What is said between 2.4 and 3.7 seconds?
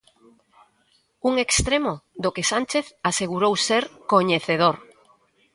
Sánchez asegurou